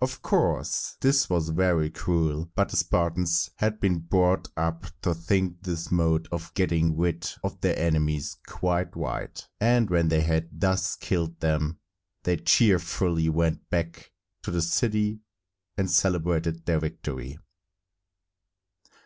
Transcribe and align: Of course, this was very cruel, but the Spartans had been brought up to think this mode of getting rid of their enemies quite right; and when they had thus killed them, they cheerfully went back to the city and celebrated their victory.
Of 0.00 0.22
course, 0.22 0.96
this 1.02 1.28
was 1.28 1.50
very 1.50 1.90
cruel, 1.90 2.48
but 2.54 2.70
the 2.70 2.78
Spartans 2.78 3.50
had 3.56 3.78
been 3.78 3.98
brought 3.98 4.48
up 4.56 4.86
to 5.02 5.12
think 5.12 5.64
this 5.64 5.92
mode 5.92 6.28
of 6.32 6.54
getting 6.54 6.96
rid 6.96 7.30
of 7.44 7.60
their 7.60 7.78
enemies 7.78 8.38
quite 8.48 8.96
right; 8.96 9.46
and 9.60 9.90
when 9.90 10.08
they 10.08 10.22
had 10.22 10.48
thus 10.62 10.96
killed 10.96 11.40
them, 11.40 11.78
they 12.22 12.38
cheerfully 12.38 13.28
went 13.28 13.68
back 13.68 14.10
to 14.44 14.50
the 14.50 14.62
city 14.62 15.20
and 15.76 15.90
celebrated 15.90 16.64
their 16.64 16.80
victory. 16.80 17.38